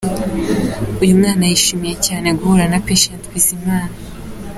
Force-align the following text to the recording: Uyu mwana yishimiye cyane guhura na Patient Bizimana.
Uyu 1.03 1.17
mwana 1.19 1.43
yishimiye 1.51 1.95
cyane 2.05 2.27
guhura 2.39 2.65
na 2.71 2.79
Patient 2.87 3.21
Bizimana. 3.31 3.93